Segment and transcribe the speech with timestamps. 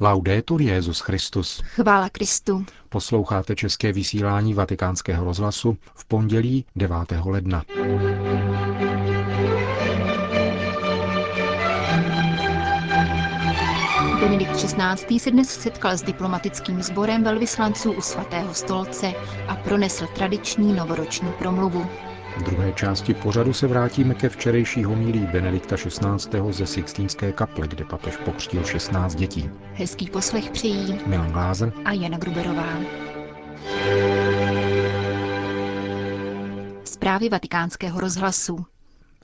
[0.00, 1.62] Laudetur Jezus Christus.
[1.64, 2.64] Chvála Kristu.
[2.88, 6.96] Posloucháte české vysílání Vatikánského rozhlasu v pondělí 9.
[7.24, 7.64] ledna.
[14.20, 15.20] Benedikt XVI.
[15.20, 19.12] se dnes setkal s diplomatickým sborem velvyslanců u svatého stolce
[19.48, 21.86] a pronesl tradiční novoroční promluvu.
[22.38, 26.40] V druhé části pořadu se vrátíme ke včerejší homílí Benedikta XVI.
[26.50, 29.50] ze Sixtínské kaple, kde papež pokřtil 16 dětí.
[29.74, 32.78] Hezký poslech přijí Milan Glázer a Jana Gruberová.
[36.84, 38.66] Zprávy vatikánského rozhlasu.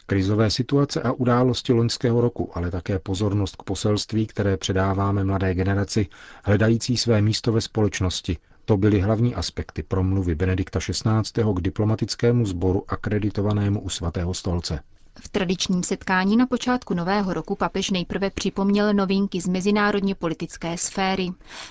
[0.07, 6.07] Krizové situace a události loňského roku, ale také pozornost k poselství, které předáváme mladé generaci,
[6.45, 11.43] hledající své místo ve společnosti, to byly hlavní aspekty promluvy Benedikta XVI.
[11.55, 14.81] k diplomatickému sboru akreditovanému u svatého stolce.
[15.21, 21.29] V tradičním setkání na počátku nového roku papež nejprve připomněl novinky z mezinárodně politické sféry,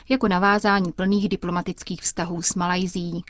[0.10, 3.24] jako navázání plných diplomatických vztahů s Malajzí.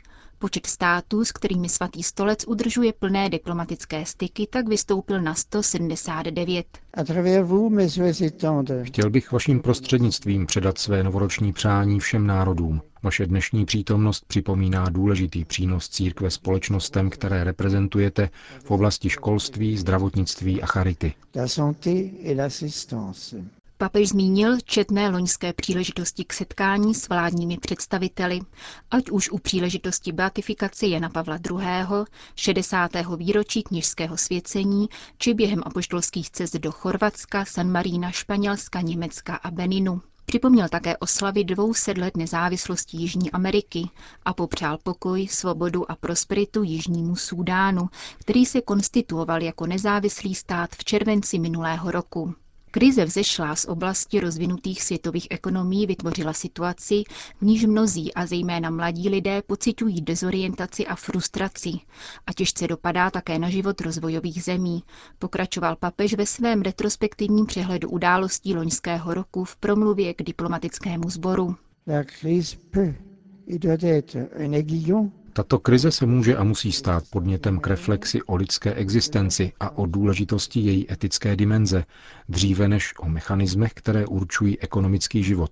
[0.44, 6.66] Počet států, s kterými svatý stolec udržuje plné diplomatické styky, tak vystoupil na 179.
[8.82, 12.82] Chtěl bych vaším prostřednictvím předat své novoroční přání všem národům.
[13.02, 18.30] Vaše dnešní přítomnost připomíná důležitý přínos církve společnostem, které reprezentujete
[18.64, 21.14] v oblasti školství, zdravotnictví a charity.
[23.84, 28.40] Papež zmínil četné loňské příležitosti k setkání s vládními představiteli,
[28.90, 32.04] ať už u příležitosti beatifikace Jana Pavla II.,
[32.36, 32.90] 60.
[33.16, 40.02] výročí kněžského svěcení, či během apoštolských cest do Chorvatska, San Marína, Španělska, Německa a Beninu.
[40.26, 43.88] Připomněl také oslavy 200 let nezávislosti Jižní Ameriky
[44.24, 47.88] a popřál pokoj, svobodu a prosperitu Jižnímu Súdánu,
[48.18, 52.34] který se konstituoval jako nezávislý stát v červenci minulého roku.
[52.74, 57.02] Krize vzešlá z oblasti rozvinutých světových ekonomií vytvořila situaci,
[57.40, 61.70] v níž mnozí a zejména mladí lidé pocitují dezorientaci a frustraci
[62.26, 64.82] a těžce dopadá také na život rozvojových zemí,
[65.18, 71.56] pokračoval papež ve svém retrospektivním přehledu událostí loňského roku v promluvě k diplomatickému sboru.
[75.36, 79.86] Tato krize se může a musí stát podnětem k reflexi o lidské existenci a o
[79.86, 81.84] důležitosti její etické dimenze,
[82.28, 85.50] dříve než o mechanismech, které určují ekonomický život.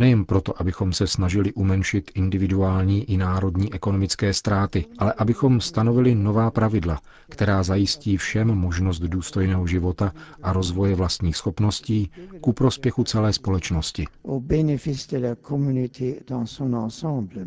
[0.00, 6.50] Nejen proto, abychom se snažili umenšit individuální i národní ekonomické ztráty, ale abychom stanovili nová
[6.50, 10.12] pravidla, která zajistí všem možnost důstojného života
[10.42, 12.10] a rozvoje vlastních schopností
[12.40, 14.04] ku prospěchu celé společnosti.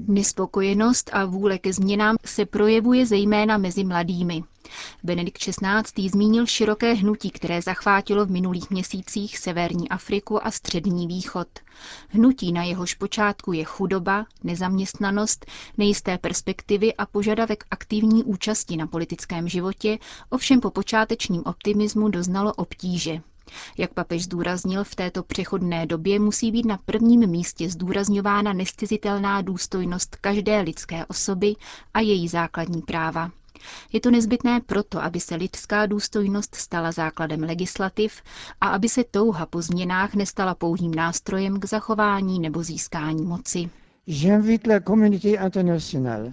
[0.08, 4.44] Nespokojenost a vůle ke změnám se projevuje zejména mezi mladými.
[5.04, 6.10] Benedikt XVI.
[6.10, 11.48] zmínil široké hnutí, které zachvátilo v minulých měsících severní Afriku a střední východ.
[12.10, 15.46] Hnutí na jehož počátku je chudoba, nezaměstnanost,
[15.78, 19.98] nejisté perspektivy a požadavek aktivní účasti na politickém životě,
[20.30, 23.22] ovšem po počátečním optimismu doznalo obtíže.
[23.78, 30.16] Jak papež zdůraznil, v této přechodné době musí být na prvním místě zdůrazňována nestizitelná důstojnost
[30.16, 31.56] každé lidské osoby
[31.94, 33.32] a její základní práva.
[33.94, 38.22] Je to nezbytné proto, aby se lidská důstojnost stala základem legislativ
[38.62, 43.70] a aby se touha po změnách nestala pouhým nástrojem k zachování nebo získání moci.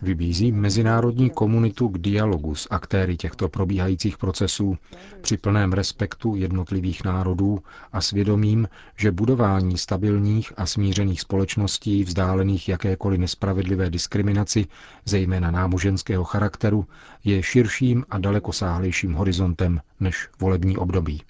[0.03, 4.76] Vybízí mezinárodní komunitu k dialogu s aktéry těchto probíhajících procesů
[5.20, 7.59] při plném respektu jednotlivých národů
[7.92, 14.66] a svědomím, že budování stabilních a smířených společností vzdálených jakékoliv nespravedlivé diskriminaci,
[15.04, 16.86] zejména náboženského charakteru,
[17.25, 21.22] je širším a dalekosáhlejším horizontem než volební období.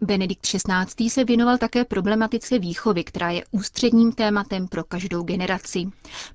[0.00, 1.10] Benedikt XVI.
[1.10, 5.86] se věnoval také problematice výchovy, která je ústředním tématem pro každou generaci,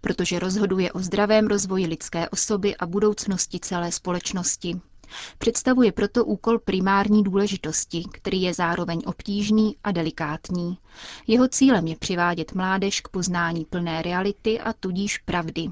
[0.02, 4.82] protože rozhoduje o zdravém rozvoji lidské osoby a budoucnosti celé společnosti.
[5.38, 10.78] Představuje proto úkol primární důležitosti, který je zároveň obtížný a delikátní.
[11.28, 15.68] Jeho cílem je přivádět mládež k poznání plné reality a tudíž pravdy.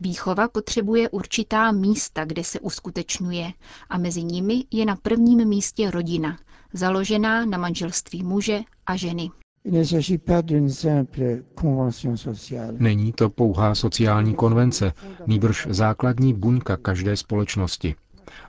[0.00, 3.52] Výchova potřebuje určitá místa, kde se uskutečňuje
[3.90, 6.38] a mezi nimi je na prvním místě rodina,
[6.72, 9.30] založená na manželství muže a ženy.
[12.78, 14.92] Není to pouhá sociální konvence,
[15.26, 17.94] nýbrž základní buňka každé společnosti.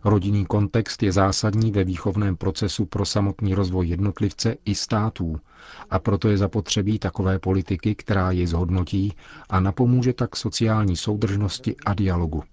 [0.03, 5.39] Rodinný kontext je zásadní ve výchovném procesu pro samotný rozvoj jednotlivce i států
[5.89, 9.13] a proto je zapotřebí takové politiky, která jej zhodnotí
[9.49, 12.43] a napomůže tak sociální soudržnosti a dialogu.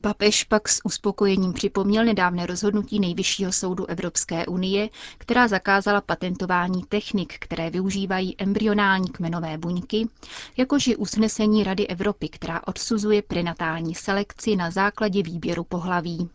[0.00, 7.34] Papež pak s uspokojením připomněl nedávné rozhodnutí Nejvyššího soudu Evropské unie, která zakázala patentování technik,
[7.38, 10.08] které využívají embryonální kmenové buňky,
[10.56, 16.28] jakož i usnesení Rady Evropy, která odsuzuje prenatální selekci na základě výběru pohlaví.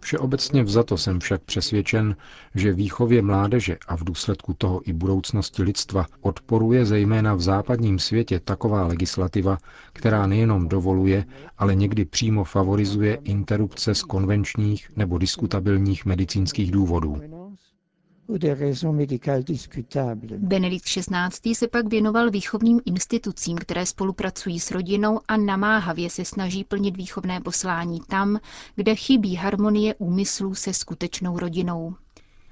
[0.00, 2.16] Všeobecně vzato jsem však přesvědčen,
[2.54, 8.40] že výchově mládeže a v důsledku toho i budoucnosti lidstva odporuje zejména v západním světě
[8.40, 9.58] taková legislativa,
[9.92, 11.24] která nejenom dovoluje,
[11.58, 17.37] ale někdy přímo favorizuje interrupce z konvenčních nebo diskutabilních medicínských důvodů.
[20.38, 21.54] Benedikt XVI.
[21.54, 27.40] se pak věnoval výchovným institucím, které spolupracují s rodinou a namáhavě se snaží plnit výchovné
[27.40, 28.40] poslání tam,
[28.76, 31.94] kde chybí harmonie úmyslů se skutečnou rodinou.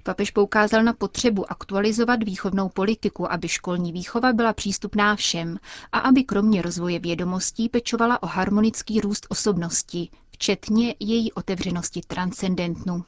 [0.03, 5.59] Papež poukázal na potřebu aktualizovat výchovnou politiku, aby školní výchova byla přístupná všem
[5.93, 13.05] a aby kromě rozvoje vědomostí pečovala o harmonický růst osobnosti, včetně její otevřenosti transcendentnu.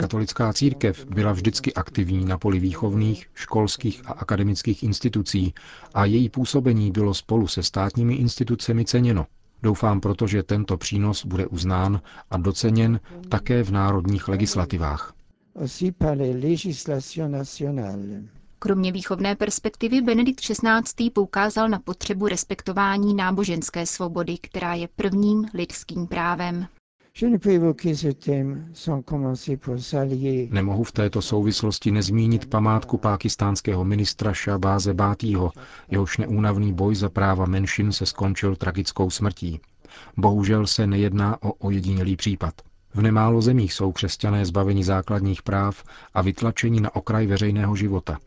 [0.00, 5.54] Katolická církev byla vždycky aktivní na poli výchovných, školských a akademických institucí
[5.94, 9.26] a její působení bylo spolu se státními institucemi ceněno.
[9.62, 12.00] Doufám proto, že tento přínos bude uznán
[12.30, 15.14] a doceněn také v národních legislativách.
[18.66, 21.10] Kromě výchovné perspektivy Benedikt XVI.
[21.10, 26.66] poukázal na potřebu respektování náboženské svobody, která je prvním lidským právem.
[30.50, 35.52] Nemohu v této souvislosti nezmínit památku pákistánského ministra Shahbáze Bátího,
[35.88, 39.60] jehož neúnavný boj za práva menšin se skončil tragickou smrtí.
[40.16, 42.54] Bohužel se nejedná o ojedinělý případ.
[42.94, 45.84] V nemálo zemích jsou křesťané zbaveni základních práv
[46.14, 48.18] a vytlačeni na okraj veřejného života.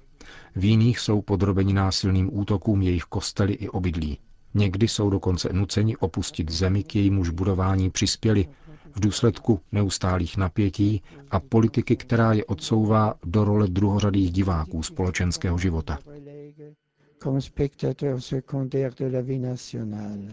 [0.55, 4.17] V jiných jsou podrobeni násilným útokům jejich kostely i obydlí.
[4.53, 8.47] Někdy jsou dokonce nuceni opustit zemi, k jejímuž budování přispěli,
[8.95, 11.01] v důsledku neustálých napětí
[11.31, 15.99] a politiky, která je odsouvá do role druhořadých diváků společenského života.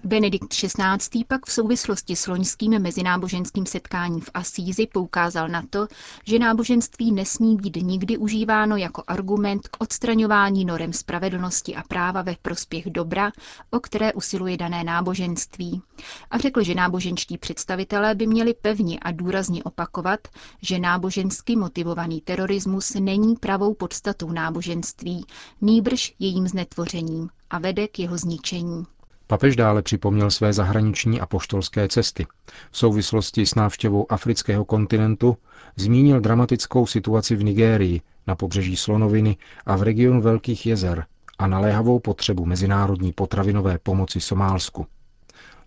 [0.04, 1.24] Benedikt XVI.
[1.28, 5.86] pak v souvislosti s loňským mezináboženským setkáním v Asízi poukázal na to,
[6.24, 12.36] že náboženství nesmí být nikdy užíváno jako argument k odstraňování norem spravedlnosti a práva ve
[12.42, 13.32] prospěch dobra,
[13.70, 15.82] o které usiluje dané náboženství.
[16.30, 20.20] A řekl, že náboženští představitelé by měli pevně a důrazně opakovat,
[20.62, 25.24] že nábožensky motivovaný terorismus není pravou podstatou náboženství,
[25.60, 28.84] nýbrž jejím znetvořením vytvořením a vede k jeho zničení.
[29.26, 32.26] Papež dále připomněl své zahraniční a poštolské cesty.
[32.70, 35.36] V souvislosti s návštěvou afrického kontinentu
[35.76, 39.36] zmínil dramatickou situaci v Nigérii, na pobřeží Slonoviny
[39.66, 41.06] a v regionu Velkých jezer
[41.38, 44.86] a naléhavou potřebu mezinárodní potravinové pomoci Somálsku.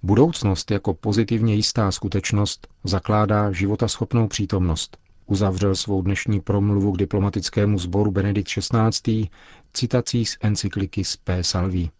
[0.03, 4.97] Budoucnost jako pozitivně jistá skutečnost zakládá životaschopnou přítomnost.
[5.25, 9.29] Uzavřel svou dnešní promluvu k diplomatickému sboru Benedikt XVI.
[9.73, 11.43] Citací z encykliky z P.
[11.43, 11.91] Salví.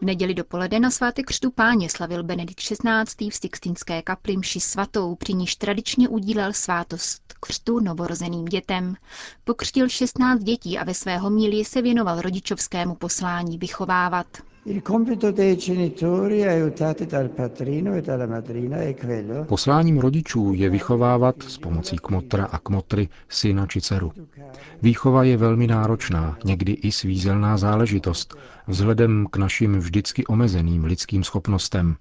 [0.00, 3.30] V neděli dopoledne na svátek křtu páně slavil Benedikt XVI.
[3.30, 8.94] v Sixtinské kapli mši svatou, při níž tradičně udílel svátost křtu novorozeným dětem.
[9.44, 14.26] Pokřtil 16 dětí a ve své homílii se věnoval rodičovskému poslání vychovávat.
[14.66, 14.80] E
[19.46, 24.12] Posláním rodičů je vychovávat s pomocí kmotra a kmotry syna či dceru.
[24.82, 28.34] Výchova je velmi náročná, někdy i svízelná záležitost,
[28.66, 31.96] vzhledem k našim vždycky omezeným lidským schopnostem.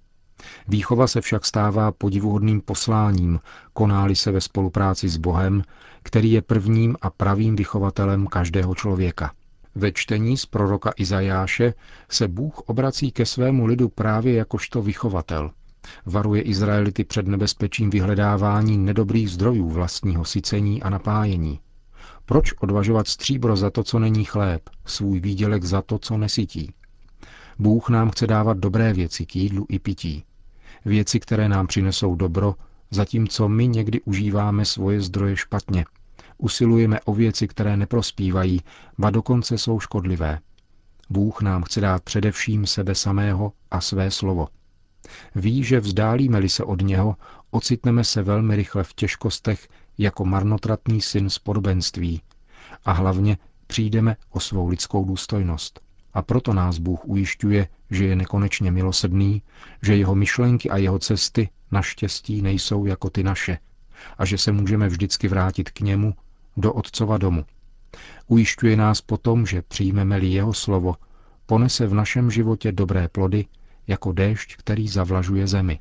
[0.67, 3.39] Výchova se však stává podivuhodným posláním,
[3.73, 5.63] konáli se ve spolupráci s Bohem,
[6.03, 9.31] který je prvním a pravým vychovatelem každého člověka.
[9.77, 11.74] Ve čtení z proroka Izajáše
[12.10, 15.51] se Bůh obrací ke svému lidu právě jakožto vychovatel.
[16.05, 21.60] Varuje Izraelity před nebezpečím vyhledávání nedobrých zdrojů vlastního sycení a napájení.
[22.25, 26.74] Proč odvažovat stříbro za to, co není chléb, svůj výdělek za to, co nesytí?
[27.60, 30.24] Bůh nám chce dávat dobré věci k jídlu i pití.
[30.86, 32.55] Věci, které nám přinesou dobro,
[32.91, 35.86] zatímco my někdy užíváme svoje zdroje špatně–
[36.38, 38.62] Usilujeme o věci, které neprospívají,
[38.98, 40.39] ba dokonce jsou škodlivé.
[41.10, 44.48] Bůh nám chce dát především sebe samého a své slovo.
[45.36, 47.15] Ví, že vzdálíme-li se od něho,
[47.51, 49.67] ocitneme se velmi rychle v těžkostech
[49.98, 52.22] jako marnotratný syn z podobenství
[52.86, 55.79] a hlavně přijdeme o svou lidskou důstojnost.
[56.13, 59.41] A proto nás Bůh ujišťuje, že je nekonečně milosrdný,
[59.82, 63.58] že jeho myšlenky a jeho cesty naštěstí nejsou jako ty naše
[64.17, 66.13] a že se můžeme vždycky vrátit k němu
[66.57, 67.45] do Otcova domu.
[68.27, 70.95] Ujišťuje nás potom, že přijmeme-li jeho slovo,
[71.45, 73.45] ponese v našem životě dobré plody,
[73.87, 75.79] jako déšť, který zavlažuje zemi.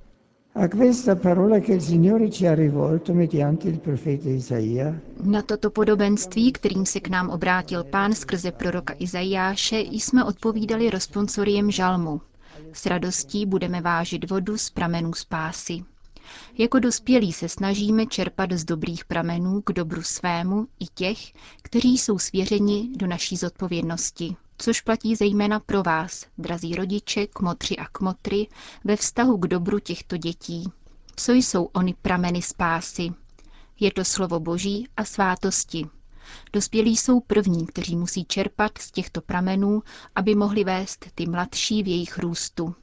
[5.24, 11.70] Na toto podobenství, kterým se k nám obrátil pán skrze proroka Izajáše, jsme odpovídali responsoriem
[11.70, 12.20] žalmu.
[12.72, 15.84] S radostí budeme vážit vodu z pramenů spásy.
[16.58, 21.32] Jako dospělí se snažíme čerpat z dobrých pramenů k dobru svému i těch,
[21.62, 27.86] kteří jsou svěřeni do naší zodpovědnosti, což platí zejména pro vás, drazí rodiče, kmotři a
[27.88, 28.46] kmotry,
[28.84, 30.64] ve vztahu k dobru těchto dětí.
[31.16, 33.10] Co jsou ony prameny spásy?
[33.80, 35.86] Je to slovo Boží a svátosti.
[36.52, 39.82] Dospělí jsou první, kteří musí čerpat z těchto pramenů,
[40.14, 42.74] aby mohli vést ty mladší v jejich růstu.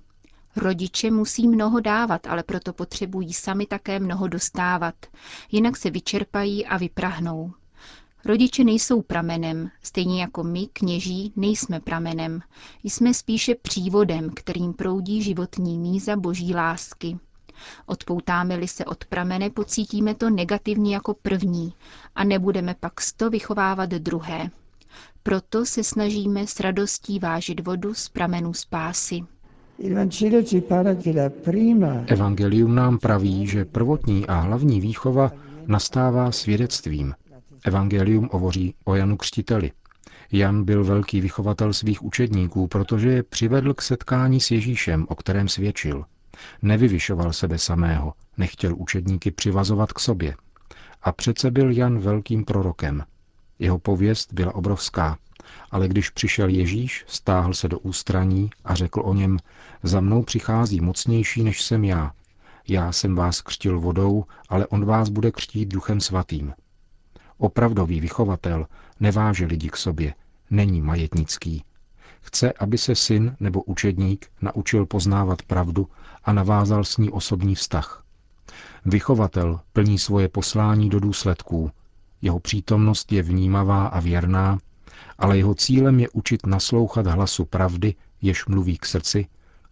[0.55, 4.95] Rodiče musí mnoho dávat, ale proto potřebují sami také mnoho dostávat,
[5.51, 7.53] jinak se vyčerpají a vyprahnou.
[8.25, 12.41] Rodiče nejsou pramenem, stejně jako my, kněží, nejsme pramenem.
[12.83, 17.17] Jsme spíše přívodem, kterým proudí životní míza boží lásky.
[17.85, 21.73] Odpoutáme-li se od pramene, pocítíme to negativně jako první
[22.15, 24.49] a nebudeme pak sto vychovávat druhé.
[25.23, 29.21] Proto se snažíme s radostí vážit vodu z pramenů spásy.
[32.07, 35.31] Evangelium nám praví, že prvotní a hlavní výchova
[35.67, 37.13] nastává svědectvím.
[37.65, 39.71] Evangelium hovoří o Janu Křtiteli.
[40.31, 45.47] Jan byl velký vychovatel svých učedníků, protože je přivedl k setkání s Ježíšem, o kterém
[45.47, 46.05] svědčil.
[46.61, 50.35] Nevyvyšoval sebe samého, nechtěl učedníky přivazovat k sobě.
[51.01, 53.03] A přece byl Jan velkým prorokem.
[53.59, 55.17] Jeho pověst byla obrovská,
[55.71, 59.37] ale když přišel Ježíš, stáhl se do ústraní a řekl o něm,
[59.83, 62.11] za mnou přichází mocnější, než jsem já.
[62.67, 66.53] Já jsem vás křtil vodou, ale on vás bude křtít duchem svatým.
[67.37, 68.67] Opravdový vychovatel
[68.99, 70.13] neváže lidi k sobě,
[70.49, 71.63] není majetnický.
[72.21, 75.87] Chce, aby se syn nebo učedník naučil poznávat pravdu
[76.23, 78.03] a navázal s ní osobní vztah.
[78.85, 81.71] Vychovatel plní svoje poslání do důsledků.
[82.23, 84.59] Jeho přítomnost je vnímavá a věrná,
[85.17, 89.27] ale jeho cílem je učit naslouchat hlasu pravdy, jež mluví k srdci,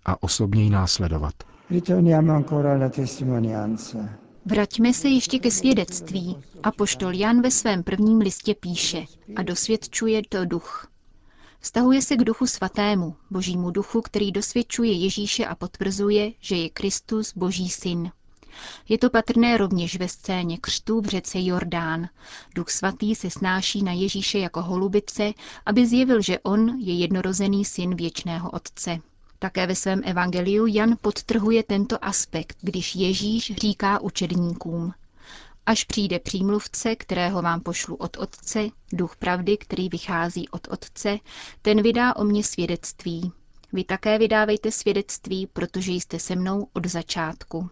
[0.05, 1.34] a osobně ji následovat.
[4.46, 6.38] Vraťme se ještě ke svědectví.
[6.63, 9.05] A poštol Jan ve svém prvním listě píše
[9.36, 10.88] a dosvědčuje to duch.
[11.60, 17.34] Vztahuje se k duchu svatému, božímu duchu, který dosvědčuje Ježíše a potvrzuje, že je Kristus
[17.36, 18.12] boží syn.
[18.89, 22.10] Je to patrné rovněž ve scéně křtu v řece Jordán.
[22.55, 25.34] Duch svatý se snáší na Ježíše jako holubice,
[25.65, 29.00] aby zjevil, že on je jednorozený syn věčného Otce.
[29.39, 34.93] Také ve svém evangeliu Jan podtrhuje tento aspekt, když Ježíš říká učedníkům.
[35.65, 41.17] Až přijde přímluvce, kterého vám pošlu od Otce, duch pravdy, který vychází od Otce,
[41.62, 43.31] ten vydá o mě svědectví.
[43.74, 47.70] Vy také vydávejte svědectví, protože jste se mnou od začátku.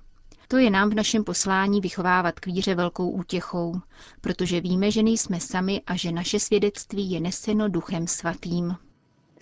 [0.51, 3.75] To je nám v našem poslání vychovávat k víře velkou útěchou,
[4.21, 8.75] protože víme, že nejsme sami a že naše svědectví je neseno Duchem Svatým.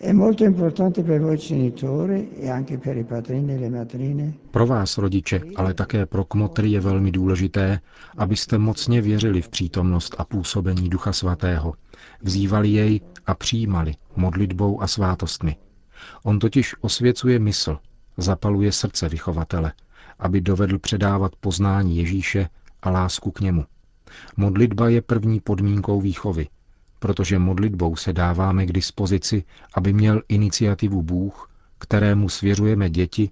[0.01, 0.13] E
[4.51, 7.79] pro vás, rodiče, ale také pro kmotry je velmi důležité,
[8.17, 11.73] abyste mocně věřili v přítomnost a působení Ducha Svatého,
[12.21, 15.55] vzývali jej a přijímali modlitbou a svátostmi.
[16.23, 17.77] On totiž osvěcuje mysl,
[18.17, 19.71] zapaluje srdce vychovatele,
[20.19, 22.49] aby dovedl předávat poznání Ježíše
[22.81, 23.65] a lásku k němu.
[24.37, 26.47] Modlitba je první podmínkou výchovy,
[26.99, 29.43] protože modlitbou se dáváme k dispozici,
[29.73, 33.29] aby měl iniciativu Bůh, kterému svěřujeme děti,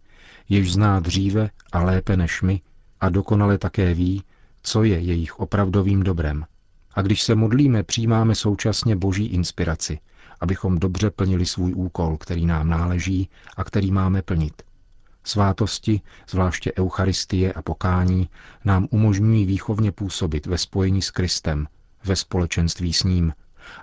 [0.50, 2.62] jež zná dříve a lépe než my
[3.02, 4.24] a dokonale také ví,
[4.62, 6.46] co je jejich opravdovým dobrem.
[6.94, 10.00] A když se modlíme, přijímáme současně boží inspiraci,
[10.42, 14.62] abychom dobře plnili svůj úkol, který nám náleží a který máme plnit.
[15.28, 18.30] Svátosti, zvláště Eucharistie a pokání,
[18.66, 21.68] nám umožňují výchovně působit ve spojení s Kristem,
[22.04, 23.34] ve společenství s ním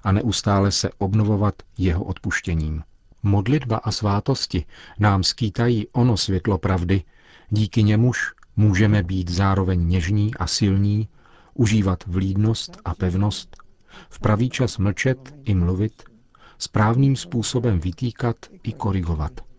[0.02, 2.82] a neustále se obnovovat jeho odpuštěním.
[3.22, 4.64] Modlitba a svátosti
[4.98, 7.02] nám skýtají ono světlo pravdy,
[7.50, 11.08] díky němuž můžeme být zároveň něžní a silní,
[11.54, 13.56] užívat vlídnost a pevnost,
[14.10, 16.02] v pravý čas mlčet i mluvit,
[16.58, 19.51] správným způsobem vytýkat i korigovat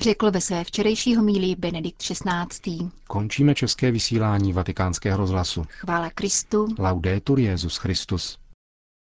[0.00, 2.78] řekl ve své včerejší homílii Benedikt XVI.
[3.06, 5.64] Končíme české vysílání vatikánského rozhlasu.
[5.68, 6.68] Chvála Kristu.
[6.78, 8.38] Laudetur Jezus Christus.